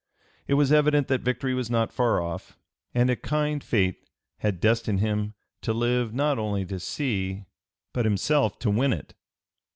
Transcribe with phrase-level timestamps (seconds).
[0.47, 2.57] It was evident that victory was not far off,
[2.91, 4.05] and a kind fate (p.
[4.39, 7.45] 306) had destined him to live not only to see
[7.93, 9.13] but himself to win it.